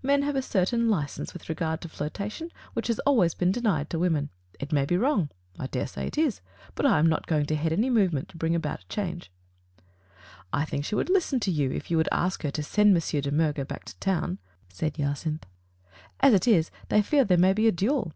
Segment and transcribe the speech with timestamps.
[0.00, 3.98] Men have a certain license with regard to flirtation which has always been denied to
[3.98, 4.28] women.
[4.60, 6.40] It may be wrong— I dare say it is—
[6.76, 9.32] but I am not going to head any movement to bring about a change.*'
[10.52, 13.22] '*I think she would listen to you if you would ask her to send M.
[13.22, 15.90] de Miirger back to town,*' said Digitized by Google 66 THE FATE OF FENELLA, Jacynth.
[16.20, 18.12] "As it is, they fear there may be a duel."